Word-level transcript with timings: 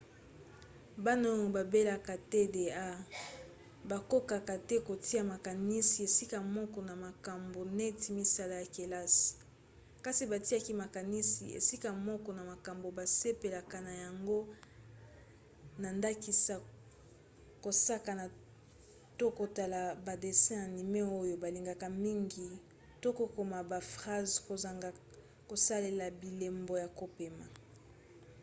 bana 1.03 1.25
oyo 1.35 1.47
babelaka 1.57 2.13
tda 2.31 2.85
bakokaka 3.89 4.55
te 4.67 4.77
kotia 4.87 5.21
makanisi 5.33 5.97
esika 6.07 6.37
moko 6.57 6.79
na 6.89 6.95
makambo 7.05 7.59
neti 7.77 8.07
misala 8.19 8.53
ya 8.61 8.67
kelasi 8.75 9.31
kasi 10.05 10.23
batiaka 10.31 10.71
makanisi 10.83 11.43
esika 11.59 11.89
moko 12.07 12.29
na 12.37 12.43
makambo 12.51 12.87
basepelaka 12.97 13.77
na 13.87 13.93
yango 14.03 14.39
na 15.81 15.89
ndakisa 15.97 16.55
kosakana 17.63 18.25
to 19.19 19.25
kotala 19.39 19.81
badessin 20.07 20.59
anime 20.65 21.01
oyo 21.21 21.35
balingaka 21.43 21.87
mingi 22.05 22.47
to 23.01 23.09
kokoma 23.19 23.59
ba 23.69 23.79
phrase 23.93 24.33
kozanga 24.47 24.89
kosalela 25.49 26.05
bilembo 26.21 26.73
ya 26.83 26.87
kopema 26.99 27.45